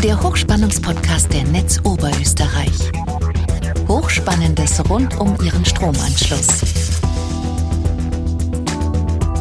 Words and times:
der 0.00 0.22
Hochspannungspodcast 0.22 1.32
der 1.32 1.44
Netz 1.44 1.80
Oberösterreich. 1.82 2.92
Hochspannendes 3.88 4.80
rund 4.88 5.18
um 5.18 5.36
Ihren 5.42 5.64
Stromanschluss. 5.64 6.62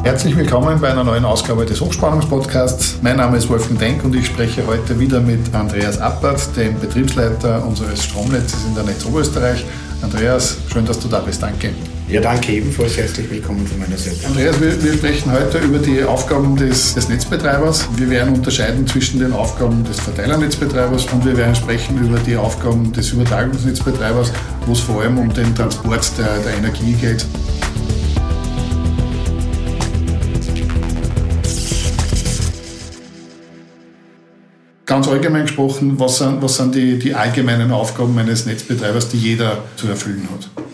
Herzlich 0.03 0.35
willkommen 0.35 0.81
bei 0.81 0.89
einer 0.89 1.03
neuen 1.03 1.25
Ausgabe 1.25 1.65
des 1.65 1.79
Hochspannungspodcasts. 1.79 2.97
Mein 3.01 3.17
Name 3.17 3.37
ist 3.37 3.49
Wolfgang 3.49 3.79
Denk 3.79 4.03
und 4.03 4.15
ich 4.15 4.25
spreche 4.25 4.65
heute 4.65 4.99
wieder 4.99 5.19
mit 5.19 5.53
Andreas 5.53 5.99
Appert, 5.99 6.55
dem 6.55 6.79
Betriebsleiter 6.79 7.63
unseres 7.63 8.03
Stromnetzes 8.05 8.65
in 8.65 8.73
der 8.73 8.83
Netz 8.83 9.05
Oberösterreich. 9.05 9.63
Andreas, 10.01 10.57
schön, 10.71 10.85
dass 10.85 10.99
du 10.99 11.07
da 11.07 11.19
bist. 11.19 11.43
Danke. 11.43 11.73
Ja, 12.09 12.21
danke 12.21 12.53
ebenfalls. 12.53 12.95
Herzlich 12.95 13.29
willkommen 13.29 13.67
von 13.67 13.79
meiner 13.79 13.97
Seite. 13.97 14.27
Andreas, 14.27 14.61
wir, 14.61 14.81
wir 14.81 14.93
sprechen 14.93 15.29
heute 15.29 15.57
über 15.57 15.77
die 15.77 16.01
Aufgaben 16.05 16.55
des, 16.55 16.93
des, 16.93 17.09
Netzbetreibers. 17.09 17.85
Wir 17.97 18.09
werden 18.09 18.33
unterscheiden 18.33 18.87
zwischen 18.87 19.19
den 19.19 19.33
Aufgaben 19.33 19.83
des 19.83 19.99
Verteilernetzbetreibers 19.99 21.05
und 21.11 21.25
wir 21.25 21.35
werden 21.35 21.53
sprechen 21.53 21.97
über 21.97 22.17
die 22.19 22.37
Aufgaben 22.37 22.93
des 22.93 23.11
Übertragungsnetzbetreibers, 23.11 24.31
wo 24.65 24.71
es 24.71 24.79
vor 24.79 25.01
allem 25.01 25.17
um 25.17 25.33
den 25.33 25.53
Transport 25.53 26.09
der, 26.17 26.37
der 26.39 26.53
Energie 26.53 26.93
geht. 26.93 27.25
Ganz 34.85 35.09
allgemein 35.09 35.41
gesprochen, 35.41 35.99
was 35.99 36.19
sind, 36.19 36.41
was 36.41 36.55
sind 36.55 36.73
die, 36.73 36.97
die 36.97 37.13
allgemeinen 37.13 37.73
Aufgaben 37.73 38.17
eines 38.17 38.45
Netzbetreibers, 38.45 39.09
die 39.09 39.17
jeder 39.17 39.65
zu 39.75 39.89
erfüllen 39.89 40.25
hat? 40.31 40.66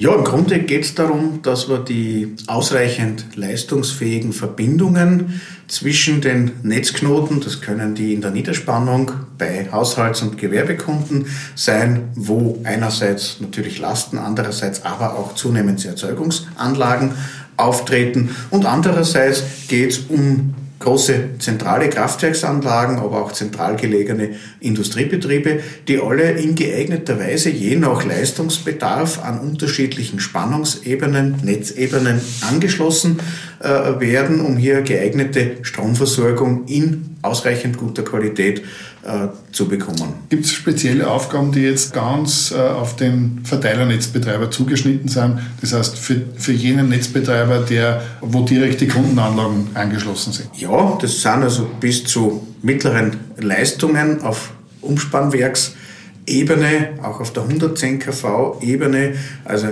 Ja, 0.00 0.14
im 0.14 0.24
Grunde 0.24 0.60
geht 0.60 0.86
es 0.86 0.94
darum, 0.94 1.40
dass 1.42 1.68
wir 1.68 1.76
die 1.76 2.34
ausreichend 2.46 3.36
leistungsfähigen 3.36 4.32
Verbindungen 4.32 5.42
zwischen 5.68 6.22
den 6.22 6.52
Netzknoten, 6.62 7.42
das 7.42 7.60
können 7.60 7.94
die 7.94 8.14
in 8.14 8.22
der 8.22 8.30
Niederspannung 8.30 9.12
bei 9.36 9.68
Haushalts- 9.70 10.22
und 10.22 10.38
Gewerbekunden 10.38 11.26
sein, 11.54 12.04
wo 12.14 12.58
einerseits 12.64 13.40
natürlich 13.40 13.78
Lasten, 13.78 14.16
andererseits 14.16 14.86
aber 14.86 15.18
auch 15.18 15.34
zunehmend 15.34 15.84
Erzeugungsanlagen 15.84 17.12
auftreten. 17.58 18.34
Und 18.48 18.64
andererseits 18.64 19.42
geht 19.68 19.90
es 19.90 19.98
um 20.08 20.54
große 20.80 21.38
zentrale 21.38 21.90
Kraftwerksanlagen, 21.90 22.98
aber 22.98 23.22
auch 23.22 23.32
zentral 23.32 23.76
gelegene 23.76 24.30
Industriebetriebe, 24.60 25.60
die 25.86 26.00
alle 26.00 26.32
in 26.32 26.54
geeigneter 26.54 27.18
Weise 27.18 27.50
je 27.50 27.76
nach 27.76 28.04
Leistungsbedarf 28.04 29.22
an 29.22 29.38
unterschiedlichen 29.38 30.20
Spannungsebenen, 30.20 31.36
Netzebenen 31.44 32.20
angeschlossen 32.50 33.20
äh, 33.60 34.00
werden, 34.00 34.40
um 34.40 34.56
hier 34.56 34.82
geeignete 34.82 35.58
Stromversorgung 35.62 36.66
in 36.66 37.16
ausreichend 37.22 37.76
guter 37.76 38.02
Qualität 38.02 38.62
äh, 39.02 39.28
zu 39.52 39.68
bekommen. 39.68 40.14
Gibt 40.30 40.46
es 40.46 40.52
spezielle 40.52 41.10
Aufgaben, 41.10 41.52
die 41.52 41.60
jetzt 41.60 41.92
ganz 41.92 42.52
äh, 42.52 42.58
auf 42.58 42.96
den 42.96 43.42
Verteilernetzbetreiber 43.44 44.50
zugeschnitten 44.50 45.08
sind? 45.08 45.40
Das 45.60 45.74
heißt, 45.74 45.98
für, 45.98 46.22
für 46.36 46.52
jenen 46.52 46.88
Netzbetreiber, 46.88 47.58
der, 47.58 48.00
wo 48.22 48.44
direkt 48.44 48.80
die 48.80 48.88
Kundenanlagen 48.88 49.68
angeschlossen 49.74 50.32
sind? 50.32 50.48
Ja, 50.56 50.96
das 51.00 51.20
sind 51.20 51.42
also 51.42 51.68
bis 51.80 52.04
zu 52.04 52.46
mittleren 52.62 53.18
Leistungen 53.38 54.22
auf 54.22 54.52
Umspannwerksebene, 54.80 57.00
auch 57.02 57.20
auf 57.20 57.34
der 57.34 57.42
110 57.42 57.98
kV-Ebene, 57.98 59.16
also 59.44 59.66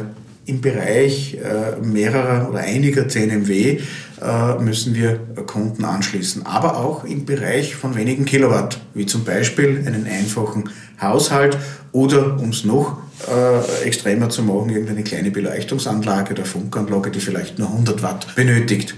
im 0.49 0.63
Bereich 0.63 1.35
äh, 1.35 1.77
mehrerer 1.85 2.49
oder 2.49 2.61
einiger 2.61 3.07
CNMW 3.07 3.81
äh, 4.23 4.59
müssen 4.59 4.95
wir 4.95 5.21
Kunden 5.47 5.85
anschließen. 5.85 6.47
Aber 6.47 6.79
auch 6.79 7.05
im 7.05 7.27
Bereich 7.27 7.77
von 7.77 7.95
wenigen 7.95 8.25
Kilowatt, 8.25 8.81
wie 8.95 9.05
zum 9.05 9.25
Beispiel 9.25 9.85
einen 9.87 10.07
einfachen 10.07 10.71
Haushalt 11.01 11.59
oder, 11.93 12.39
um 12.41 12.49
es 12.49 12.65
noch 12.65 12.97
äh, 13.31 13.87
extremer 13.87 14.31
zu 14.31 14.43
machen, 14.43 14.71
irgendeine 14.71 15.05
kleine 15.05 15.31
Beleuchtungsanlage 15.31 16.33
oder 16.33 16.47
Funkanlage, 16.47 17.11
die 17.11 17.21
vielleicht 17.21 17.59
nur 17.59 17.69
100 17.69 18.03
Watt 18.03 18.34
benötigt. 18.34 18.95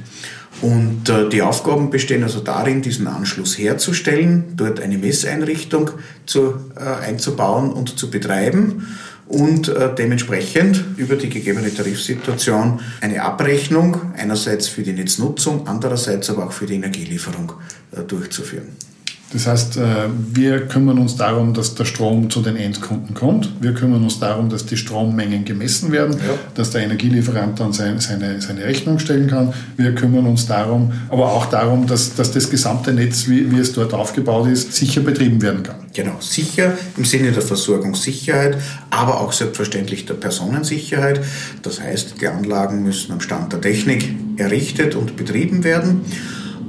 Und 0.63 1.05
die 1.33 1.41
Aufgaben 1.41 1.89
bestehen 1.89 2.23
also 2.23 2.41
darin, 2.41 2.83
diesen 2.83 3.07
Anschluss 3.07 3.57
herzustellen, 3.57 4.45
dort 4.57 4.79
eine 4.79 4.99
Messeinrichtung 4.99 5.93
zu, 6.27 6.53
einzubauen 6.77 7.73
und 7.73 7.99
zu 7.99 8.11
betreiben 8.11 8.87
und 9.31 9.69
äh, 9.69 9.95
dementsprechend 9.95 10.85
über 10.97 11.15
die 11.15 11.29
gegebene 11.29 11.73
Tarifsituation 11.73 12.81
eine 13.01 13.23
Abrechnung 13.23 14.13
einerseits 14.17 14.69
für 14.69 14.83
die 14.83 14.93
Netznutzung, 14.93 15.69
andererseits 15.69 16.31
aber 16.31 16.47
auch 16.47 16.53
für 16.53 16.67
die 16.67 16.75
Energielieferung 16.75 17.53
äh, 17.93 18.03
durchzuführen. 18.03 18.69
Das 19.33 19.47
heißt, 19.47 19.77
äh, 19.77 19.85
wir 20.33 20.67
kümmern 20.67 20.99
uns 20.99 21.15
darum, 21.15 21.55
dass 21.55 21.77
der 21.77 21.85
Strom 21.85 22.31
zu 22.31 22.41
den 22.43 22.57
Endkunden 22.57 23.15
kommt. 23.15 23.51
Wir 23.61 23.73
kümmern 23.75 24.03
uns 24.03 24.19
darum, 24.19 24.49
dass 24.49 24.67
die 24.67 24.77
Strommengen 24.77 25.45
gemessen 25.45 25.93
werden, 25.93 26.15
ja. 26.15 26.35
dass 26.55 26.71
der 26.71 26.83
Energielieferant 26.83 27.61
dann 27.61 27.73
seine, 27.73 28.01
seine, 28.01 28.41
seine 28.41 28.65
Rechnung 28.65 28.99
stellen 28.99 29.29
kann. 29.29 29.53
Wir 29.77 29.95
kümmern 29.95 30.27
uns 30.27 30.47
darum, 30.47 30.93
aber 31.09 31.33
auch 31.33 31.47
darum, 31.47 31.87
dass, 31.87 32.15
dass 32.17 32.33
das 32.33 32.51
gesamte 32.51 32.93
Netz, 32.93 33.29
wie, 33.29 33.53
wie 33.53 33.59
es 33.59 33.73
dort 33.73 33.95
aufgebaut 33.95 34.49
ist, 34.49 34.75
sicher 34.75 35.01
betrieben 35.01 35.41
werden 35.43 35.63
kann. 35.63 35.77
Genau, 35.95 36.17
sicher 36.19 36.73
im 36.97 37.05
Sinne 37.05 37.31
der 37.31 37.43
Versorgungssicherheit, 37.43 38.59
aber 38.91 39.21
auch 39.21 39.33
selbstverständlich 39.33 40.07
der 40.07 40.15
Personensicherheit. 40.15 41.21
Das 41.63 41.81
heißt, 41.81 42.21
die 42.21 42.27
Anlagen 42.27 42.83
müssen 42.83 43.13
am 43.13 43.21
Stand 43.21 43.53
der 43.53 43.61
Technik 43.61 44.13
errichtet 44.37 44.97
und 44.97 45.17
betrieben 45.17 45.63
werden. 45.63 46.01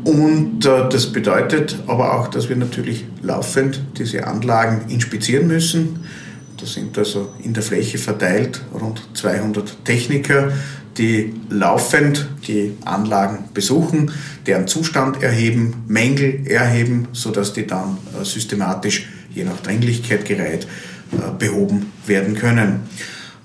Und 0.04 0.66
äh, 0.66 0.90
das 0.90 1.12
bedeutet 1.12 1.78
aber 1.88 2.20
auch, 2.20 2.28
dass 2.28 2.50
wir 2.50 2.56
natürlich 2.56 3.06
laufend 3.22 3.82
diese 3.98 4.26
Anlagen 4.26 4.90
inspizieren 4.90 5.48
müssen. 5.48 6.06
Das 6.60 6.74
sind 6.74 6.98
also 6.98 7.30
in 7.44 7.54
der 7.54 7.64
Fläche 7.64 7.98
verteilt 7.98 8.62
rund 8.74 9.02
200 9.14 9.84
Techniker, 9.86 10.52
die 10.98 11.34
laufend 11.50 12.28
die 12.48 12.78
Anlagen 12.86 13.46
besuchen, 13.54 14.12
deren 14.46 14.68
Zustand 14.68 15.24
erheben, 15.24 15.84
Mängel 15.88 16.46
erheben, 16.48 17.08
sodass 17.14 17.54
die 17.54 17.66
dann 17.66 17.98
äh, 18.20 18.26
systematisch 18.26 19.08
je 19.34 19.44
nach 19.44 19.60
Dringlichkeit 19.62 20.26
gereiht 20.26 20.68
äh, 21.14 21.32
behoben 21.38 21.92
werden 22.06 22.36
können. 22.36 22.82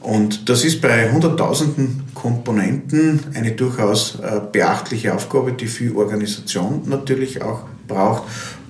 Und 0.06 0.49
das 0.49 0.65
ist 0.65 0.81
bei 0.81 1.11
hunderttausenden 1.11 2.05
Komponenten 2.15 3.19
eine 3.34 3.50
durchaus 3.50 4.21
äh, 4.21 4.41
beachtliche 4.53 5.12
Aufgabe, 5.12 5.53
die 5.53 5.67
viel 5.67 5.97
Organisation 5.97 6.83
natürlich 6.87 7.43
auch 7.43 7.65
braucht, 7.89 8.22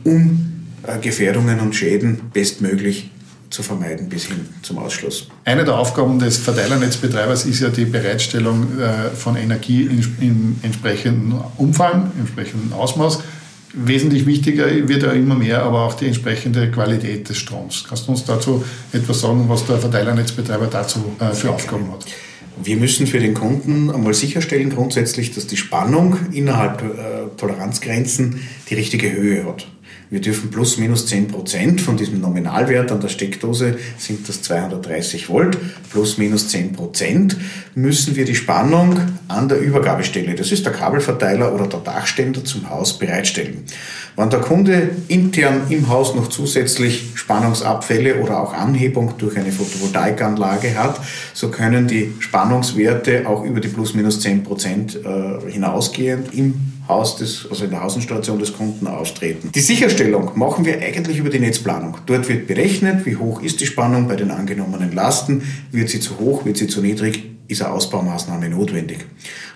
um 0.02 0.64
äh, 0.82 0.98
Gefährdungen 0.98 1.60
und 1.60 1.76
Schäden 1.76 2.30
bestmöglich 2.32 3.10
zu 3.50 3.62
vermeiden 3.62 4.08
bis 4.08 4.24
hin 4.24 4.48
zum 4.62 4.78
Ausschluss. 4.78 5.28
Eine 5.44 5.66
der 5.66 5.76
Aufgaben 5.76 6.18
des 6.18 6.38
Verteilernetzbetreibers 6.38 7.44
ist 7.44 7.60
ja 7.60 7.68
die 7.68 7.84
Bereitstellung 7.84 8.68
äh, 8.80 9.10
von 9.14 9.36
Energie 9.36 9.82
in 9.82 10.58
entsprechendem 10.62 11.38
Umfang, 11.58 12.12
im 12.14 12.20
entsprechenden 12.20 12.72
Ausmaß. 12.72 13.18
Wesentlich 13.78 14.24
wichtiger 14.24 14.66
wird 14.88 15.02
ja 15.02 15.12
immer 15.12 15.34
mehr, 15.34 15.62
aber 15.62 15.82
auch 15.82 15.92
die 15.92 16.06
entsprechende 16.06 16.70
Qualität 16.70 17.28
des 17.28 17.36
Stroms. 17.36 17.84
Kannst 17.86 18.06
du 18.06 18.12
uns 18.12 18.24
dazu 18.24 18.64
etwas 18.90 19.20
sagen, 19.20 19.44
was 19.48 19.66
der 19.66 19.76
Verteilernetzbetreiber 19.76 20.66
dazu 20.66 21.12
äh, 21.20 21.34
für 21.34 21.50
Aufgaben 21.50 21.92
hat? 21.92 22.06
Wir 22.56 22.78
müssen 22.78 23.06
für 23.06 23.18
den 23.18 23.34
Kunden 23.34 23.90
einmal 23.90 24.14
sicherstellen 24.14 24.70
grundsätzlich, 24.70 25.34
dass 25.34 25.46
die 25.46 25.58
Spannung 25.58 26.16
innerhalb 26.32 26.82
äh, 26.82 27.36
Toleranzgrenzen 27.36 28.40
die 28.70 28.74
richtige 28.76 29.12
Höhe 29.12 29.44
hat. 29.44 29.66
Wir 30.08 30.20
dürfen 30.20 30.50
plus 30.50 30.78
minus 30.78 31.06
10 31.06 31.28
Prozent 31.28 31.80
von 31.80 31.96
diesem 31.96 32.20
Nominalwert 32.20 32.92
an 32.92 33.00
der 33.00 33.08
Steckdose 33.08 33.76
sind 33.98 34.28
das 34.28 34.40
230 34.42 35.28
Volt, 35.28 35.58
plus 35.90 36.16
minus 36.16 36.48
10 36.48 36.74
Prozent 36.74 37.36
müssen 37.74 38.14
wir 38.14 38.24
die 38.24 38.36
Spannung 38.36 39.00
an 39.26 39.48
der 39.48 39.58
Übergabestelle, 39.58 40.36
das 40.36 40.52
ist 40.52 40.64
der 40.64 40.72
Kabelverteiler 40.72 41.52
oder 41.52 41.66
der 41.66 41.80
Dachständer 41.80 42.44
zum 42.44 42.70
Haus 42.70 42.98
bereitstellen. 42.98 43.64
Wenn 44.14 44.30
der 44.30 44.40
Kunde 44.40 44.90
intern 45.08 45.62
im 45.68 45.88
Haus 45.88 46.14
noch 46.14 46.28
zusätzlich 46.28 47.10
Spannungsabfälle 47.14 48.16
oder 48.22 48.40
auch 48.40 48.54
Anhebung 48.54 49.14
durch 49.18 49.36
eine 49.36 49.50
Photovoltaikanlage 49.50 50.74
hat, 50.78 51.00
so 51.34 51.50
können 51.50 51.88
die 51.88 52.14
Spannungswerte 52.20 53.28
auch 53.28 53.44
über 53.44 53.60
die 53.60 53.68
plus 53.68 53.94
minus 53.94 54.20
10 54.20 54.44
Prozent 54.44 54.98
äh, 55.04 55.50
hinausgehend 55.50 56.32
im 56.32 56.75
Haus 56.88 57.16
des, 57.16 57.46
also 57.50 57.64
in 57.64 57.70
der 57.70 57.84
Außenstation 57.84 58.38
des 58.38 58.52
Kunden 58.52 58.86
auftreten. 58.86 59.50
Die 59.54 59.60
Sicherstellung 59.60 60.30
machen 60.36 60.64
wir 60.64 60.80
eigentlich 60.80 61.18
über 61.18 61.30
die 61.30 61.40
Netzplanung. 61.40 61.98
Dort 62.06 62.28
wird 62.28 62.46
berechnet, 62.46 63.06
wie 63.06 63.16
hoch 63.16 63.42
ist 63.42 63.60
die 63.60 63.66
Spannung 63.66 64.08
bei 64.08 64.16
den 64.16 64.30
angenommenen 64.30 64.92
Lasten, 64.92 65.42
wird 65.72 65.88
sie 65.88 66.00
zu 66.00 66.18
hoch, 66.18 66.44
wird 66.44 66.56
sie 66.56 66.68
zu 66.68 66.80
niedrig, 66.80 67.24
ist 67.48 67.62
eine 67.62 67.72
Ausbaumaßnahme 67.72 68.48
notwendig. 68.48 68.98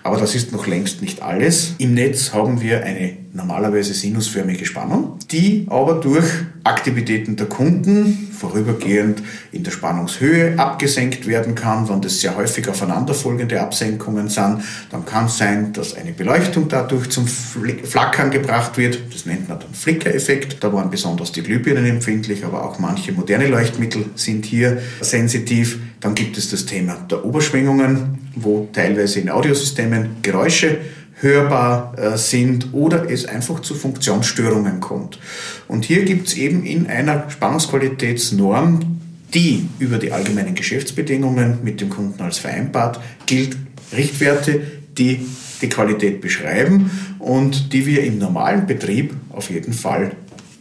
Aber 0.03 0.17
das 0.17 0.35
ist 0.35 0.51
noch 0.51 0.67
längst 0.67 1.01
nicht 1.01 1.21
alles. 1.21 1.75
Im 1.77 1.93
Netz 1.93 2.33
haben 2.33 2.61
wir 2.61 2.83
eine 2.83 3.17
normalerweise 3.33 3.93
sinusförmige 3.93 4.65
Spannung, 4.65 5.17
die 5.31 5.67
aber 5.69 5.95
durch 5.95 6.25
Aktivitäten 6.63 7.35
der 7.35 7.47
Kunden 7.47 8.29
vorübergehend 8.37 9.21
in 9.51 9.63
der 9.63 9.71
Spannungshöhe 9.71 10.57
abgesenkt 10.57 11.27
werden 11.27 11.55
kann. 11.55 11.87
Wenn 11.89 12.01
das 12.01 12.19
sehr 12.19 12.35
häufig 12.35 12.67
aufeinanderfolgende 12.67 13.59
Absenkungen 13.61 14.29
sind, 14.29 14.63
dann 14.89 15.05
kann 15.05 15.25
es 15.25 15.37
sein, 15.37 15.73
dass 15.73 15.95
eine 15.95 16.11
Beleuchtung 16.11 16.67
dadurch 16.67 17.09
zum 17.09 17.27
Flackern 17.27 18.31
gebracht 18.31 18.77
wird. 18.77 18.99
Das 19.13 19.25
nennt 19.25 19.49
man 19.49 19.59
dann 19.59 19.73
Flickereffekt. 19.73 20.63
Da 20.63 20.71
waren 20.73 20.89
besonders 20.89 21.31
die 21.31 21.43
Glühbirnen 21.43 21.85
empfindlich, 21.85 22.43
aber 22.45 22.63
auch 22.63 22.79
manche 22.79 23.11
moderne 23.11 23.47
Leuchtmittel 23.47 24.05
sind 24.15 24.45
hier 24.45 24.81
sensitiv. 25.01 25.79
Dann 25.99 26.15
gibt 26.15 26.37
es 26.37 26.49
das 26.49 26.65
Thema 26.65 26.95
der 27.09 27.23
Oberschwingungen, 27.25 28.29
wo 28.35 28.69
teilweise 28.73 29.19
in 29.19 29.29
Audiosystemen 29.29 30.17
Geräusche 30.21 30.79
hörbar 31.21 31.93
äh, 31.97 32.17
sind 32.17 32.73
oder 32.73 33.09
es 33.09 33.25
einfach 33.25 33.61
zu 33.61 33.75
Funktionsstörungen 33.75 34.79
kommt. 34.79 35.19
Und 35.67 35.85
hier 35.85 36.03
gibt 36.03 36.27
es 36.27 36.35
eben 36.35 36.65
in 36.65 36.87
einer 36.87 37.29
Spannungsqualitätsnorm, 37.29 38.99
die 39.33 39.67
über 39.79 39.97
die 39.97 40.11
allgemeinen 40.11 40.55
Geschäftsbedingungen 40.55 41.59
mit 41.63 41.79
dem 41.79 41.89
Kunden 41.89 42.21
als 42.21 42.39
vereinbart 42.39 42.99
gilt, 43.25 43.55
Richtwerte, 43.95 44.61
die 44.97 45.25
die 45.61 45.69
Qualität 45.69 46.21
beschreiben 46.21 46.91
und 47.19 47.71
die 47.71 47.85
wir 47.85 48.03
im 48.03 48.17
normalen 48.17 48.65
Betrieb 48.65 49.13
auf 49.29 49.49
jeden 49.49 49.73
Fall 49.73 50.13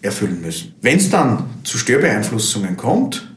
erfüllen 0.02 0.40
müssen. 0.40 0.74
Wenn 0.82 0.98
es 0.98 1.10
dann 1.10 1.44
zu 1.64 1.78
Störbeeinflussungen 1.78 2.76
kommt, 2.76 3.29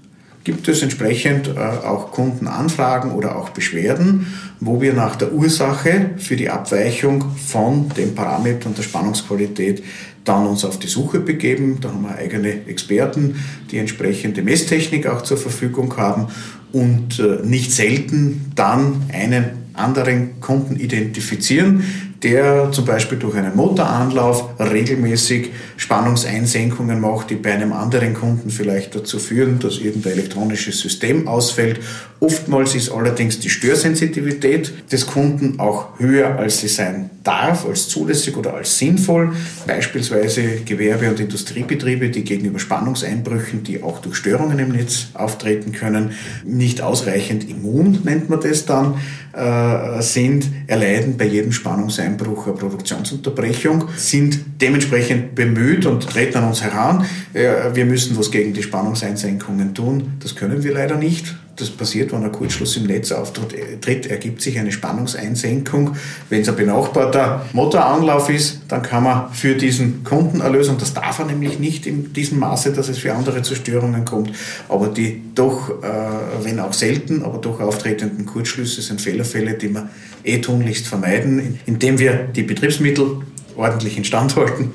gibt 0.44 0.68
es 0.68 0.82
entsprechend 0.82 1.48
äh, 1.48 1.60
auch 1.60 2.12
Kundenanfragen 2.12 3.12
oder 3.12 3.38
auch 3.38 3.50
Beschwerden, 3.50 4.28
wo 4.60 4.82
wir 4.82 4.94
nach 4.94 5.16
der 5.16 5.34
Ursache 5.34 6.12
für 6.18 6.36
die 6.36 6.50
Abweichung 6.50 7.24
von 7.38 7.90
den 7.90 8.16
Parametern 8.16 8.76
der 8.76 8.84
Spannungsqualität 8.84 9.84
dann 10.26 10.48
uns 10.48 10.64
auf 10.64 10.80
die 10.80 10.88
Suche 10.88 11.20
begeben. 11.20 11.80
Da 11.82 11.90
haben 11.90 12.04
wir 12.04 12.16
eigene 12.16 12.66
Experten, 12.68 13.36
die 13.72 13.78
entsprechende 13.78 14.42
Messtechnik 14.42 15.08
auch 15.08 15.22
zur 15.22 15.38
Verfügung 15.38 15.96
haben 15.98 16.28
und 16.72 17.20
äh, 17.20 17.46
nicht 17.46 17.72
selten 17.72 18.52
dann 18.56 19.04
einen 19.12 19.64
anderen 19.74 20.40
Kunden 20.40 20.76
identifizieren, 20.76 21.84
der 22.24 22.72
zum 22.72 22.86
Beispiel 22.86 23.18
durch 23.18 23.36
einen 23.36 23.56
Motoranlauf 23.56 24.60
regelmäßig 24.60 25.52
Spannungseinsenkungen 25.78 27.02
macht, 27.02 27.30
die 27.30 27.36
bei 27.36 27.54
einem 27.54 27.74
anderen 27.74 28.14
Kunden 28.14 28.50
vielleicht 28.50 28.96
dazu 28.96 29.20
führen, 29.20 29.60
dass 29.60 29.80
irgendein 29.80 30.14
elektronisches 30.14 30.80
System 30.80 31.28
ausfällt. 31.28 31.80
Oftmals 32.20 32.74
ist 32.74 32.90
allerdings 32.90 33.40
die 33.40 33.50
Störsensitivität 33.50 34.92
des 34.92 35.06
Kunden 35.06 35.60
auch 35.60 36.00
höher, 36.00 36.40
als 36.40 36.62
sie 36.62 36.70
sein 36.70 37.10
darf, 37.24 37.66
als 37.66 37.90
zulässig 37.90 38.38
oder 38.38 38.54
als 38.54 38.78
sinnvoll. 38.78 39.34
Beispielsweise 39.68 40.62
Gewerbe- 40.66 41.10
und 41.10 41.20
Industriebetriebe, 41.20 42.10
die 42.10 42.24
gegenüber 42.24 42.60
Spannungseinbrüchen, 42.60 43.64
die 43.64 43.84
auch 43.84 44.00
durch 44.00 44.16
Störungen 44.16 44.60
im 44.60 44.70
Netz 44.70 45.08
auftreten 45.14 45.74
können, 45.74 46.12
nicht 46.46 46.82
ausreichend 46.82 47.50
immun, 47.50 48.00
nennt 48.04 48.30
man 48.30 48.40
das 48.40 48.66
dann, 48.66 48.96
äh, 49.34 50.02
sind, 50.02 50.50
erleiden 50.68 51.18
bei 51.18 51.26
jedem 51.26 51.52
Spannungseinbruch 51.52 52.48
eine 52.48 52.56
Produktionsunterbrechung, 52.56 53.86
sind 53.98 54.40
dementsprechend 54.62 55.36
bemüht 55.36 55.86
und 55.86 56.08
treten 56.08 56.38
an 56.38 56.46
uns 56.46 56.62
heran. 56.62 57.06
Äh, 57.34 57.74
wir 57.74 57.86
müssen 57.86 58.18
was 58.18 58.32
gegen 58.32 58.54
die 58.54 58.64
Spannungseinsenkungen 58.64 59.74
tun. 59.74 60.14
Das 60.20 60.36
können 60.36 60.64
wir 60.64 60.74
leider 60.74 60.96
nicht 60.98 61.36
das 61.56 61.70
passiert, 61.70 62.12
wenn 62.12 62.24
ein 62.24 62.32
Kurzschluss 62.32 62.78
im 62.78 62.86
Netz 62.86 63.12
auftritt, 63.12 64.08
ergibt 64.08 64.42
sich 64.42 64.58
eine 64.58 64.72
Spannungseinsenkung. 64.72 65.96
Wenn 66.30 66.42
es 66.42 66.50
ein 66.50 66.56
benachbarter 66.56 67.46
Motoranlauf 67.54 68.30
ist, 68.30 68.62
dann 68.68 68.82
kann 68.82 69.04
man 69.04 69.32
für 69.34 69.56
diesen 69.56 70.04
Kunden 70.04 70.42
eine 70.42 70.58
Lösung, 70.58 70.78
das 70.80 70.94
darf 70.94 71.20
er 71.20 71.26
nämlich 71.26 71.60
nicht 71.60 71.86
in 71.86 72.12
diesem 72.14 72.40
Maße, 72.40 72.74
dass 72.74 72.90
es 72.90 72.98
für 72.98 73.14
andere 73.14 73.44
Zerstörungen 73.44 74.04
kommt, 74.04 74.32
aber 74.68 74.88
die 74.88 75.22
doch, 75.36 75.70
äh, 75.84 76.44
wenn 76.44 76.60
auch 76.60 76.74
selten, 76.74 77.24
aber 77.24 77.38
doch 77.38 77.60
auftretenden 77.60 78.26
Kurzschlüsse 78.26 78.82
sind 78.82 79.02
Fehlerfälle, 79.02 79.54
die 79.54 79.70
wir 79.70 79.90
eh 80.24 80.40
tunlichst 80.40 80.88
vermeiden, 80.88 81.60
indem 81.66 82.00
wir 82.00 82.28
die 82.36 82.44
Betriebsmittel 82.44 83.22
ordentlich 83.56 83.98
instand 83.98 84.36
halten 84.36 84.72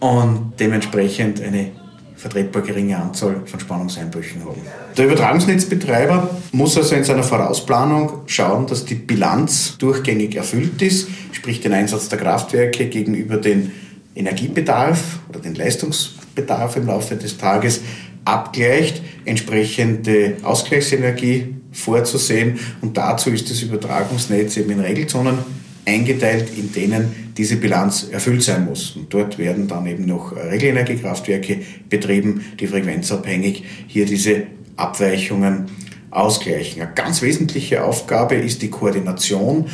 und 0.00 0.54
dementsprechend 0.58 1.40
eine 1.40 1.70
vertretbar 2.22 2.62
geringe 2.62 2.96
Anzahl 2.96 3.42
von 3.46 3.58
Spannungseinbrüchen 3.58 4.44
haben. 4.44 4.60
Der 4.96 5.06
Übertragungsnetzbetreiber 5.06 6.30
muss 6.52 6.76
also 6.76 6.94
in 6.94 7.02
seiner 7.02 7.24
Vorausplanung 7.24 8.22
schauen, 8.26 8.68
dass 8.68 8.84
die 8.84 8.94
Bilanz 8.94 9.76
durchgängig 9.78 10.36
erfüllt 10.36 10.80
ist, 10.82 11.08
sprich 11.32 11.60
den 11.60 11.72
Einsatz 11.72 12.08
der 12.08 12.20
Kraftwerke 12.20 12.86
gegenüber 12.86 13.38
den 13.38 13.72
Energiebedarf 14.14 15.18
oder 15.28 15.40
den 15.40 15.56
Leistungsbedarf 15.56 16.76
im 16.76 16.86
Laufe 16.86 17.16
des 17.16 17.38
Tages 17.38 17.80
abgleicht, 18.24 19.02
entsprechende 19.24 20.36
Ausgleichsenergie 20.44 21.56
vorzusehen 21.72 22.60
und 22.82 22.96
dazu 22.96 23.30
ist 23.30 23.50
das 23.50 23.62
Übertragungsnetz 23.62 24.56
eben 24.58 24.70
in 24.70 24.80
Regelzonen 24.80 25.38
eingeteilt, 25.84 26.56
in 26.56 26.72
denen 26.72 27.32
diese 27.36 27.56
Bilanz 27.56 28.08
erfüllt 28.10 28.42
sein 28.42 28.64
muss. 28.64 28.96
Und 28.96 29.12
dort 29.12 29.38
werden 29.38 29.66
dann 29.68 29.86
eben 29.86 30.06
noch 30.06 30.34
Regelenergiekraftwerke 30.36 31.58
betrieben, 31.88 32.44
die 32.60 32.66
frequenzabhängig 32.66 33.64
hier 33.86 34.06
diese 34.06 34.44
Abweichungen 34.76 35.66
ausgleichen. 36.10 36.82
Eine 36.82 36.92
ganz 36.92 37.22
wesentliche 37.22 37.84
Aufgabe 37.84 38.34
ist 38.36 38.62
die 38.62 38.70
Koordination 38.70 39.66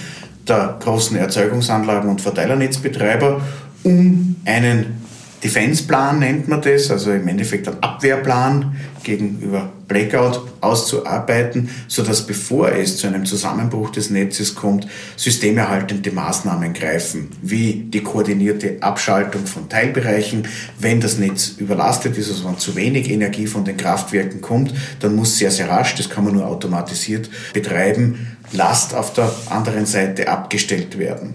der 0.46 0.78
großen 0.80 1.16
Erzeugungsanlagen 1.16 2.08
und 2.08 2.20
Verteilernetzbetreiber, 2.20 3.42
um 3.82 4.36
einen 4.44 5.07
Defense-Plan 5.42 6.18
nennt 6.18 6.48
man 6.48 6.62
das, 6.62 6.90
also 6.90 7.12
im 7.12 7.28
Endeffekt 7.28 7.68
ein 7.68 7.82
Abwehrplan 7.82 8.76
gegenüber 9.04 9.72
Blackout 9.86 10.42
auszuarbeiten, 10.60 11.70
sodass 11.86 12.26
bevor 12.26 12.72
es 12.72 12.98
zu 12.98 13.06
einem 13.06 13.24
Zusammenbruch 13.24 13.90
des 13.90 14.10
Netzes 14.10 14.54
kommt, 14.54 14.86
systemerhaltende 15.16 16.10
Maßnahmen 16.10 16.74
greifen, 16.74 17.30
wie 17.40 17.86
die 17.88 18.02
koordinierte 18.02 18.76
Abschaltung 18.80 19.46
von 19.46 19.68
Teilbereichen. 19.68 20.46
Wenn 20.78 21.00
das 21.00 21.18
Netz 21.18 21.54
überlastet 21.56 22.18
ist, 22.18 22.30
also 22.30 22.46
wenn 22.48 22.58
zu 22.58 22.76
wenig 22.76 23.10
Energie 23.10 23.46
von 23.46 23.64
den 23.64 23.76
Kraftwerken 23.76 24.40
kommt, 24.40 24.74
dann 25.00 25.16
muss 25.16 25.38
sehr, 25.38 25.50
sehr 25.50 25.70
rasch, 25.70 25.94
das 25.94 26.10
kann 26.10 26.24
man 26.24 26.34
nur 26.34 26.46
automatisiert 26.46 27.30
betreiben, 27.54 28.36
Last 28.52 28.94
auf 28.94 29.12
der 29.12 29.30
anderen 29.50 29.86
Seite 29.86 30.28
abgestellt 30.28 30.98
werden. 30.98 31.34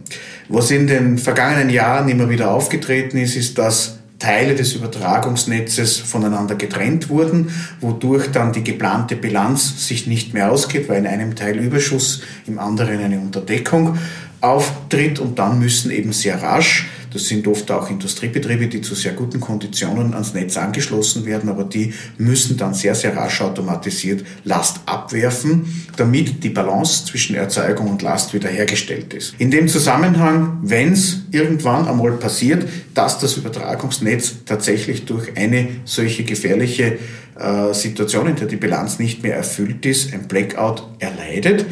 Was 0.49 0.71
in 0.71 0.87
den 0.87 1.17
vergangenen 1.17 1.69
Jahren 1.69 2.09
immer 2.09 2.29
wieder 2.29 2.51
aufgetreten 2.51 3.17
ist, 3.17 3.35
ist, 3.35 3.57
dass 3.57 3.99
Teile 4.19 4.55
des 4.55 4.73
Übertragungsnetzes 4.73 5.97
voneinander 5.97 6.55
getrennt 6.55 7.09
wurden, 7.09 7.49
wodurch 7.81 8.31
dann 8.31 8.53
die 8.53 8.63
geplante 8.63 9.17
Bilanz 9.17 9.87
sich 9.87 10.07
nicht 10.07 10.33
mehr 10.33 10.49
ausgeht, 10.49 10.87
weil 10.87 10.99
in 10.99 11.07
einem 11.07 11.35
Teil 11.35 11.57
Überschuss, 11.59 12.21
im 12.47 12.57
anderen 12.57 13.03
eine 13.03 13.19
Unterdeckung 13.19 13.97
auftritt 14.39 15.19
und 15.19 15.39
dann 15.39 15.59
müssen 15.59 15.91
eben 15.91 16.13
sehr 16.13 16.41
rasch, 16.41 16.87
das 17.13 17.25
sind 17.25 17.47
oft 17.47 17.69
auch 17.71 17.89
Industriebetriebe, 17.89 18.67
die 18.67 18.81
zu 18.81 18.95
sehr 18.95 19.13
guten 19.13 19.39
Konditionen 19.39 20.13
ans 20.13 20.33
Netz 20.33 20.57
angeschlossen 20.57 21.25
werden, 21.25 21.49
aber 21.49 21.63
die 21.63 21.93
müssen 22.17 22.57
dann 22.57 22.73
sehr, 22.73 22.95
sehr 22.95 23.15
rasch 23.15 23.41
automatisiert 23.41 24.25
Last 24.43 24.81
abwerfen, 24.85 25.85
damit 25.95 26.43
die 26.43 26.49
Balance 26.49 27.05
zwischen 27.05 27.35
Erzeugung 27.35 27.89
und 27.89 28.01
Last 28.01 28.33
wiederhergestellt 28.33 29.13
ist. 29.13 29.35
In 29.37 29.51
dem 29.51 29.67
Zusammenhang, 29.67 30.59
wenn 30.63 30.93
es 30.93 31.21
irgendwann 31.31 31.87
einmal 31.87 32.13
passiert, 32.13 32.67
dass 32.93 33.19
das 33.19 33.37
Übertragungsnetz 33.37 34.37
tatsächlich 34.45 35.05
durch 35.05 35.37
eine 35.37 35.67
solche 35.85 36.23
gefährliche 36.23 36.97
äh, 37.39 37.73
Situation, 37.73 38.27
in 38.27 38.35
der 38.35 38.47
die 38.47 38.55
Bilanz 38.55 38.99
nicht 38.99 39.23
mehr 39.23 39.35
erfüllt 39.35 39.85
ist, 39.85 40.13
ein 40.13 40.27
Blackout 40.27 40.83
erleidet, 40.99 41.65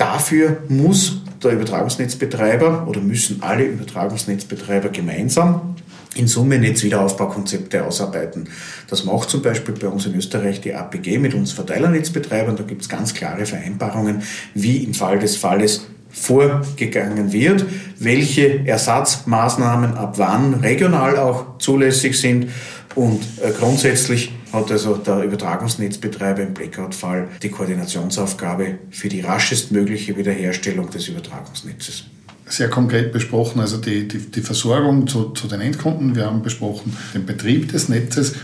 Dafür 0.00 0.62
muss 0.68 1.19
der 1.42 1.52
Übertragungsnetzbetreiber 1.52 2.86
oder 2.88 3.00
müssen 3.00 3.42
alle 3.42 3.64
Übertragungsnetzbetreiber 3.64 4.90
gemeinsam 4.90 5.76
in 6.14 6.26
Summe 6.26 6.58
Netzwiederaufbaukonzepte 6.58 7.84
ausarbeiten. 7.84 8.48
Das 8.88 9.04
macht 9.04 9.30
zum 9.30 9.42
Beispiel 9.42 9.74
bei 9.74 9.88
uns 9.88 10.06
in 10.06 10.14
Österreich 10.14 10.60
die 10.60 10.74
APG 10.74 11.18
mit 11.18 11.34
uns 11.34 11.52
Verteilernetzbetreibern. 11.52 12.56
Da 12.56 12.64
gibt 12.64 12.82
es 12.82 12.88
ganz 12.88 13.14
klare 13.14 13.46
Vereinbarungen, 13.46 14.22
wie 14.54 14.78
im 14.78 14.94
Fall 14.94 15.18
des 15.18 15.36
Falles 15.36 15.86
vorgegangen 16.10 17.32
wird, 17.32 17.64
welche 17.98 18.66
Ersatzmaßnahmen 18.66 19.94
ab 19.94 20.14
wann 20.18 20.54
regional 20.54 21.18
auch 21.18 21.58
zulässig 21.58 22.18
sind. 22.18 22.50
Und 22.94 23.22
äh, 23.40 23.52
grundsätzlich 23.56 24.32
hat 24.52 24.70
also 24.72 24.96
der 24.96 25.22
Übertragungsnetzbetreiber 25.22 26.42
im 26.42 26.54
Blackout-Fall 26.54 27.28
die 27.42 27.50
Koordinationsaufgabe 27.50 28.78
für 28.90 29.08
die 29.08 29.20
raschestmögliche 29.20 30.16
Wiederherstellung 30.16 30.90
des 30.90 31.08
Übertragungsnetzes 31.08 32.04
sehr 32.50 32.68
konkret 32.68 33.12
besprochen, 33.12 33.60
also 33.60 33.76
die, 33.76 34.08
die, 34.08 34.18
die 34.18 34.40
Versorgung 34.40 35.06
zu, 35.06 35.30
zu, 35.30 35.46
den 35.46 35.60
Endkunden. 35.60 36.16
Wir 36.16 36.26
haben 36.26 36.42
besprochen, 36.42 36.96
den 37.14 37.24
Betrieb 37.24 37.70
des 37.72 37.88
Netzes 37.88 38.34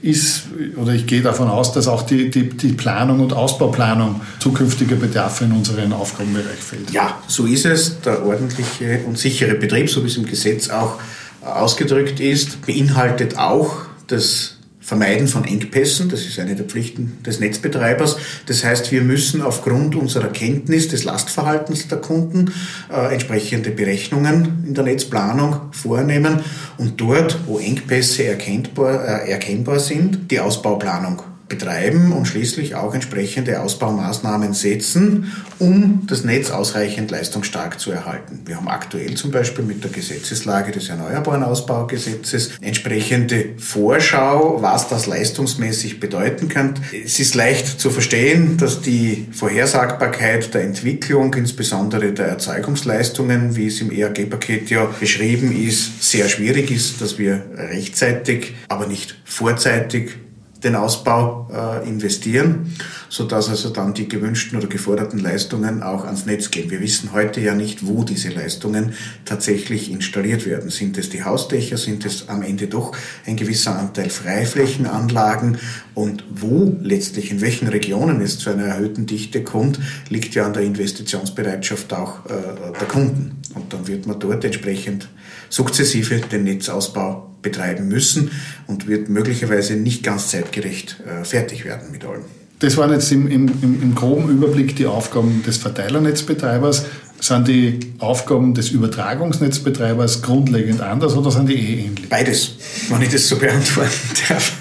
ist, 0.00 0.44
oder 0.76 0.92
ich 0.92 1.06
gehe 1.06 1.22
davon 1.22 1.48
aus, 1.48 1.72
dass 1.72 1.86
auch 1.86 2.02
die, 2.02 2.30
die, 2.30 2.48
die 2.48 2.72
Planung 2.72 3.20
und 3.20 3.32
Ausbauplanung 3.32 4.20
zukünftiger 4.38 4.96
Bedarfe 4.96 5.44
in 5.44 5.52
unseren 5.52 5.92
Aufgabenbereich 5.92 6.58
fällt. 6.58 6.90
Ja, 6.92 7.20
so 7.28 7.46
ist 7.46 7.66
es. 7.66 8.00
Der 8.00 8.24
ordentliche 8.24 9.00
und 9.06 9.18
sichere 9.18 9.54
Betrieb, 9.54 9.90
so 9.90 10.02
wie 10.02 10.08
es 10.08 10.16
im 10.16 10.26
Gesetz 10.26 10.70
auch 10.70 10.98
ausgedrückt 11.42 12.20
ist, 12.20 12.64
beinhaltet 12.64 13.36
auch 13.36 13.82
das 14.06 14.56
Vermeiden 14.82 15.28
von 15.28 15.44
Engpässen, 15.44 16.08
das 16.08 16.26
ist 16.26 16.40
eine 16.40 16.56
der 16.56 16.66
Pflichten 16.66 17.18
des 17.24 17.38
Netzbetreibers. 17.38 18.16
Das 18.46 18.64
heißt, 18.64 18.90
wir 18.90 19.02
müssen 19.02 19.40
aufgrund 19.40 19.94
unserer 19.94 20.28
Kenntnis 20.28 20.88
des 20.88 21.04
Lastverhaltens 21.04 21.86
der 21.86 21.98
Kunden 21.98 22.52
äh, 22.92 23.12
entsprechende 23.12 23.70
Berechnungen 23.70 24.64
in 24.66 24.74
der 24.74 24.82
Netzplanung 24.82 25.56
vornehmen 25.70 26.40
und 26.78 27.00
dort, 27.00 27.38
wo 27.46 27.60
Engpässe 27.60 28.24
erkennbar, 28.24 29.24
äh, 29.24 29.30
erkennbar 29.30 29.78
sind, 29.78 30.30
die 30.30 30.40
Ausbauplanung 30.40 31.22
betreiben 31.52 32.12
und 32.12 32.26
schließlich 32.26 32.74
auch 32.76 32.94
entsprechende 32.94 33.60
Ausbaumaßnahmen 33.60 34.54
setzen, 34.54 35.32
um 35.58 36.06
das 36.06 36.24
Netz 36.24 36.50
ausreichend 36.50 37.10
leistungsstark 37.10 37.78
zu 37.78 37.92
erhalten. 37.92 38.40
Wir 38.46 38.56
haben 38.56 38.68
aktuell 38.68 39.14
zum 39.14 39.30
Beispiel 39.30 39.62
mit 39.62 39.84
der 39.84 39.90
Gesetzeslage 39.90 40.72
des 40.72 40.88
Erneuerbaren 40.88 41.42
Ausbaugesetzes 41.42 42.52
entsprechende 42.62 43.50
Vorschau, 43.58 44.62
was 44.62 44.88
das 44.88 45.06
leistungsmäßig 45.06 46.00
bedeuten 46.00 46.48
kann. 46.48 46.74
Es 47.04 47.20
ist 47.20 47.34
leicht 47.34 47.78
zu 47.78 47.90
verstehen, 47.90 48.56
dass 48.56 48.80
die 48.80 49.26
Vorhersagbarkeit 49.32 50.54
der 50.54 50.62
Entwicklung, 50.62 51.34
insbesondere 51.34 52.12
der 52.12 52.28
Erzeugungsleistungen, 52.28 53.56
wie 53.56 53.66
es 53.66 53.78
im 53.82 53.90
ERG-Paket 53.90 54.70
ja 54.70 54.86
beschrieben 54.86 55.54
ist, 55.54 56.02
sehr 56.02 56.30
schwierig 56.30 56.70
ist, 56.70 57.02
dass 57.02 57.18
wir 57.18 57.42
rechtzeitig, 57.54 58.54
aber 58.68 58.86
nicht 58.86 59.16
vorzeitig 59.26 60.21
den 60.64 60.76
Ausbau 60.76 61.48
äh, 61.52 61.88
investieren, 61.88 62.76
so 63.08 63.24
dass 63.24 63.48
also 63.48 63.70
dann 63.70 63.94
die 63.94 64.08
gewünschten 64.08 64.58
oder 64.58 64.68
geforderten 64.68 65.18
Leistungen 65.18 65.82
auch 65.82 66.04
ans 66.04 66.24
Netz 66.24 66.50
gehen. 66.50 66.70
Wir 66.70 66.80
wissen 66.80 67.12
heute 67.12 67.40
ja 67.40 67.54
nicht, 67.54 67.86
wo 67.86 68.04
diese 68.04 68.30
Leistungen 68.30 68.94
tatsächlich 69.24 69.90
installiert 69.90 70.46
werden. 70.46 70.70
Sind 70.70 70.98
es 70.98 71.10
die 71.10 71.24
Hausdächer, 71.24 71.76
sind 71.76 72.06
es 72.06 72.28
am 72.28 72.42
Ende 72.42 72.68
doch 72.68 72.92
ein 73.26 73.36
gewisser 73.36 73.78
Anteil 73.78 74.10
Freiflächenanlagen 74.10 75.58
und 75.94 76.24
wo 76.30 76.76
letztlich 76.80 77.30
in 77.30 77.40
welchen 77.40 77.68
Regionen 77.68 78.20
es 78.20 78.38
zu 78.38 78.50
einer 78.50 78.64
erhöhten 78.64 79.06
Dichte 79.06 79.42
kommt, 79.42 79.78
liegt 80.08 80.34
ja 80.34 80.46
an 80.46 80.52
der 80.52 80.62
Investitionsbereitschaft 80.62 81.92
auch 81.92 82.24
äh, 82.26 82.30
der 82.78 82.88
Kunden. 82.88 83.41
Und 83.54 83.72
dann 83.72 83.86
wird 83.86 84.06
man 84.06 84.18
dort 84.18 84.44
entsprechend 84.44 85.08
sukzessive 85.48 86.20
den 86.20 86.44
Netzausbau 86.44 87.30
betreiben 87.42 87.88
müssen 87.88 88.30
und 88.66 88.86
wird 88.86 89.08
möglicherweise 89.08 89.74
nicht 89.74 90.02
ganz 90.02 90.28
zeitgerecht 90.28 90.96
äh, 91.06 91.24
fertig 91.24 91.64
werden 91.64 91.90
mit 91.90 92.04
allem. 92.04 92.24
Das 92.60 92.76
waren 92.76 92.92
jetzt 92.92 93.10
im, 93.10 93.26
im, 93.26 93.48
im 93.60 93.94
groben 93.94 94.28
Überblick 94.30 94.76
die 94.76 94.86
Aufgaben 94.86 95.42
des 95.42 95.56
Verteilernetzbetreibers. 95.56 96.84
Sind 97.20 97.48
die 97.48 97.80
Aufgaben 97.98 98.54
des 98.54 98.70
Übertragungsnetzbetreibers 98.70 100.22
grundlegend 100.22 100.80
anders 100.80 101.16
oder 101.16 101.32
sind 101.32 101.48
die 101.48 101.54
eh 101.54 101.86
ähnlich? 101.86 102.08
Beides, 102.08 102.56
wenn 102.88 103.02
ich 103.02 103.08
das 103.08 103.28
so 103.28 103.36
beantworten 103.36 103.90
darf. 104.28 104.52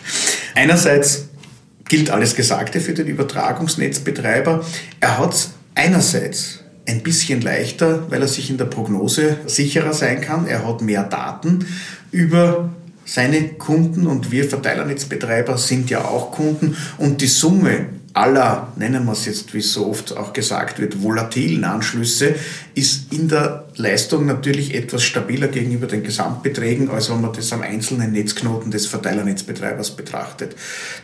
Einerseits 0.56 1.30
gilt 1.86 2.10
alles 2.10 2.36
Gesagte 2.36 2.80
für 2.80 2.94
den 2.94 3.08
Übertragungsnetzbetreiber. 3.08 4.66
Er 5.00 5.18
hat 5.20 5.34
es 5.34 5.52
einerseits 5.76 6.61
ein 6.88 7.04
bisschen 7.04 7.42
leichter, 7.42 8.10
weil 8.10 8.22
er 8.22 8.28
sich 8.28 8.50
in 8.50 8.58
der 8.58 8.66
Prognose 8.66 9.38
sicherer 9.46 9.94
sein 9.94 10.22
kann. 10.22 10.48
Er 10.48 10.68
hat 10.68 10.82
mehr 10.82 11.04
Daten 11.04 11.66
über 12.12 12.70
seine 13.06 13.50
Kunden 13.50 14.08
und 14.08 14.32
wir 14.32 14.46
Verteilernetzbetreiber 14.46 15.58
sind 15.58 15.90
ja 15.90 16.06
auch 16.06 16.32
Kunden 16.32 16.78
und 16.98 17.22
die 17.22 17.28
Summe 17.28 17.88
aller, 18.14 18.74
nennen 18.76 19.06
wir 19.06 19.14
es 19.14 19.26
jetzt, 19.26 19.54
wie 19.54 19.60
es 19.60 19.74
so 19.74 19.88
oft 19.88 20.16
auch 20.16 20.34
gesagt 20.34 20.80
wird, 20.80 21.02
volatilen 21.02 21.64
Anschlüsse 21.64 22.36
ist 22.76 23.14
in 23.14 23.30
der 23.30 23.68
Leistung 23.76 24.26
natürlich 24.26 24.76
etwas 24.76 25.04
stabiler 25.04 25.48
gegenüber 25.48 25.88
den 25.88 26.04
Gesamtbeträgen, 26.04 26.90
als 26.90 27.10
wenn 27.10 27.22
man 27.22 27.34
das 27.34 27.54
am 27.54 27.62
einzelnen 27.62 28.12
Netzknoten 28.12 28.72
des 28.72 28.86
Verteilernetzbetreibers 28.88 29.92
betrachtet. 29.96 30.56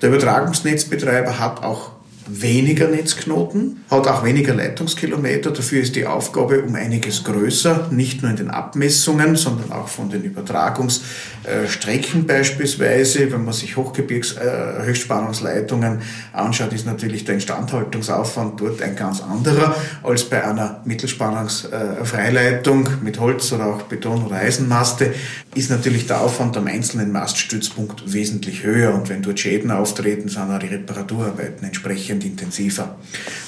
Der 0.02 0.10
Übertragungsnetzbetreiber 0.10 1.40
hat 1.40 1.64
auch 1.64 1.92
weniger 2.30 2.88
Netzknoten, 2.88 3.84
hat 3.90 4.08
auch 4.08 4.24
weniger 4.24 4.54
Leitungskilometer. 4.54 5.52
Dafür 5.52 5.82
ist 5.82 5.96
die 5.96 6.06
Aufgabe 6.06 6.62
um 6.62 6.76
einiges 6.76 7.24
größer, 7.24 7.88
nicht 7.92 8.22
nur 8.22 8.32
in 8.32 8.38
den 8.38 8.50
Abmessungen, 8.50 9.36
sondern 9.36 9.72
auch 9.72 9.88
von 9.88 10.10
den 10.10 10.24
Übertragungsstrecken 10.24 12.28
beispielsweise. 12.28 13.32
Wenn 13.32 13.46
man 13.46 13.54
sich 13.54 13.78
Hochgebirgs 13.78 14.34
äh, 14.34 14.84
Höchstspannungsleitungen 14.84 16.02
anschaut, 16.34 16.74
ist 16.74 16.86
natürlich 16.86 17.24
der 17.26 17.36
Instandhaltungsaufwand 17.36 18.60
dort 18.60 18.82
ein 18.82 18.96
ganz 18.96 19.22
anderer 19.22 19.76
als 20.04 20.26
bei 20.26 20.44
einer 20.44 20.82
Mittelspannungsfreileitung 20.86 22.90
mit 23.02 23.20
Holz 23.20 23.52
oder 23.54 23.68
auch 23.68 23.84
Beton- 23.84 24.26
oder 24.26 24.38
Eisenmaste. 24.38 25.14
Ist 25.58 25.72
natürlich 25.72 26.06
der 26.06 26.22
Aufwand 26.22 26.56
am 26.56 26.68
einzelnen 26.68 27.12
Maststützpunkt 27.12 28.14
wesentlich 28.14 28.62
höher 28.62 28.94
und 28.94 29.10
wenn 29.10 29.24
dort 29.24 29.40
Schäden 29.40 29.72
auftreten, 29.72 30.30
sind 30.30 30.52
auch 30.52 30.60
die 30.60 30.68
Reparaturarbeiten 30.68 31.66
entsprechend 31.66 32.24
intensiver. 32.24 32.96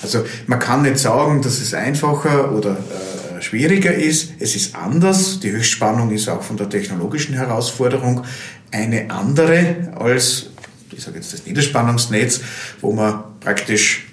Also 0.02 0.26
man 0.48 0.58
kann 0.58 0.82
nicht 0.82 0.98
sagen, 0.98 1.44
dass 1.44 1.62
es 1.62 1.76
einfacher 1.76 2.52
oder 2.52 2.72
äh, 2.72 3.42
schwieriger 3.44 3.94
ist. 3.94 4.32
Es 4.40 4.56
ist 4.56 4.76
anders. 4.76 5.40
Die 5.40 5.52
Höchstspannung 5.52 6.10
ist 6.10 6.28
auch 6.30 6.42
von 6.42 6.58
der 6.58 6.68
technologischen 6.68 7.36
Herausforderung 7.36 8.24
eine 8.72 9.12
andere 9.12 9.94
als, 9.96 10.50
ich 10.92 11.04
sage 11.04 11.18
jetzt 11.18 11.32
das 11.32 11.46
Niederspannungsnetz, 11.46 12.42
wo 12.82 12.92
man 12.92 13.24
praktisch 13.40 14.08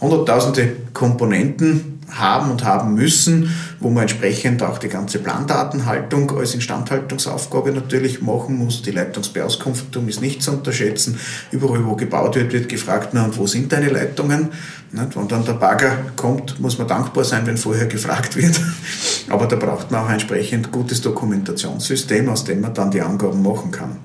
hunderttausende 0.00 0.72
Komponenten 0.92 1.95
haben 2.12 2.50
und 2.50 2.64
haben 2.64 2.94
müssen, 2.94 3.54
wo 3.80 3.90
man 3.90 4.02
entsprechend 4.02 4.62
auch 4.62 4.78
die 4.78 4.88
ganze 4.88 5.18
Plandatenhaltung 5.18 6.36
als 6.36 6.54
Instandhaltungsaufgabe 6.54 7.72
natürlich 7.72 8.22
machen 8.22 8.56
muss. 8.56 8.82
Die 8.82 8.92
Leitungsbeauskunftung 8.92 10.08
ist 10.08 10.20
nicht 10.20 10.42
zu 10.42 10.52
unterschätzen. 10.52 11.18
Überall, 11.50 11.84
wo 11.84 11.96
gebaut 11.96 12.36
wird, 12.36 12.52
wird 12.52 12.68
gefragt, 12.68 13.10
na 13.12 13.24
und 13.24 13.36
wo 13.36 13.46
sind 13.46 13.72
deine 13.72 13.88
Leitungen? 13.88 14.50
Wenn 14.92 15.28
dann 15.28 15.44
der 15.44 15.54
Bagger 15.54 15.98
kommt, 16.14 16.60
muss 16.60 16.78
man 16.78 16.86
dankbar 16.86 17.24
sein, 17.24 17.46
wenn 17.46 17.56
vorher 17.56 17.86
gefragt 17.86 18.36
wird. 18.36 18.58
Aber 19.28 19.46
da 19.46 19.56
braucht 19.56 19.90
man 19.90 20.02
auch 20.02 20.06
ein 20.06 20.14
entsprechend 20.14 20.70
gutes 20.70 21.00
Dokumentationssystem, 21.00 22.28
aus 22.28 22.44
dem 22.44 22.60
man 22.60 22.72
dann 22.72 22.90
die 22.90 23.02
Angaben 23.02 23.42
machen 23.42 23.72
kann. 23.72 23.96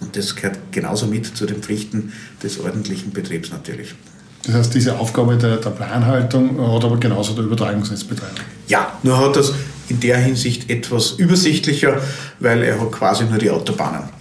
Und 0.00 0.16
das 0.16 0.36
gehört 0.36 0.58
genauso 0.70 1.06
mit 1.06 1.26
zu 1.26 1.46
den 1.46 1.62
Pflichten 1.62 2.12
des 2.42 2.60
ordentlichen 2.60 3.12
Betriebs 3.12 3.50
natürlich. 3.50 3.94
Das 4.48 4.56
heißt, 4.56 4.74
diese 4.74 4.98
Aufgabe 4.98 5.36
der, 5.36 5.58
der 5.58 5.70
Planhaltung 5.70 6.58
hat 6.58 6.82
aber 6.82 6.96
genauso 6.96 7.34
der 7.34 7.44
Übertragungsnetzbetreiber. 7.44 8.32
Ja, 8.66 8.94
nur 9.02 9.18
hat 9.18 9.36
das 9.36 9.52
in 9.88 10.00
der 10.00 10.16
Hinsicht 10.16 10.70
etwas 10.70 11.12
übersichtlicher, 11.12 12.00
weil 12.40 12.62
er 12.62 12.80
hat 12.80 12.90
quasi 12.90 13.24
nur 13.24 13.38
die 13.38 13.50
Autobahnen. 13.50 14.17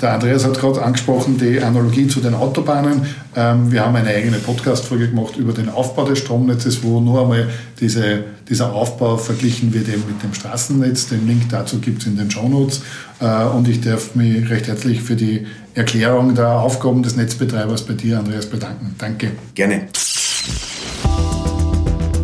Der 0.00 0.14
Andreas 0.14 0.44
hat 0.44 0.58
gerade 0.58 0.82
angesprochen, 0.82 1.38
die 1.38 1.60
Analogie 1.60 2.08
zu 2.08 2.20
den 2.20 2.34
Autobahnen. 2.34 3.06
Ähm, 3.36 3.70
wir 3.70 3.84
haben 3.84 3.94
eine 3.94 4.08
eigene 4.08 4.38
Podcast-Folge 4.38 5.08
gemacht 5.08 5.36
über 5.36 5.52
den 5.52 5.68
Aufbau 5.68 6.04
des 6.04 6.18
Stromnetzes, 6.18 6.82
wo 6.82 7.00
nur 7.00 7.22
einmal 7.22 7.48
diese, 7.80 8.24
dieser 8.48 8.72
Aufbau 8.72 9.16
verglichen 9.16 9.72
wird 9.72 9.88
eben 9.88 10.04
mit 10.06 10.22
dem 10.22 10.34
Straßennetz. 10.34 11.08
Den 11.08 11.26
Link 11.26 11.48
dazu 11.50 11.78
gibt 11.78 12.02
es 12.02 12.08
in 12.08 12.16
den 12.16 12.30
Show 12.30 12.48
Notes. 12.48 12.82
Äh, 13.20 13.44
und 13.44 13.68
ich 13.68 13.80
darf 13.80 14.14
mich 14.14 14.50
recht 14.50 14.66
herzlich 14.66 15.02
für 15.02 15.16
die 15.16 15.46
Erklärung 15.74 16.34
der 16.34 16.60
Aufgaben 16.60 17.02
des 17.02 17.16
Netzbetreibers 17.16 17.82
bei 17.82 17.94
dir, 17.94 18.18
Andreas, 18.18 18.46
bedanken. 18.46 18.94
Danke. 18.98 19.30
Gerne. 19.54 19.88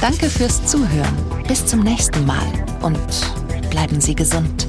Danke 0.00 0.30
fürs 0.30 0.64
Zuhören. 0.64 1.16
Bis 1.48 1.66
zum 1.66 1.80
nächsten 1.80 2.24
Mal 2.24 2.46
und 2.82 3.00
bleiben 3.68 4.00
Sie 4.00 4.14
gesund. 4.14 4.68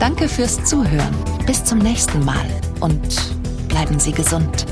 Danke 0.00 0.28
fürs 0.28 0.64
Zuhören. 0.64 1.14
Bis 1.44 1.64
zum 1.64 1.78
nächsten 1.78 2.24
Mal 2.24 2.46
und 2.80 3.68
bleiben 3.68 3.98
Sie 3.98 4.12
gesund. 4.12 4.64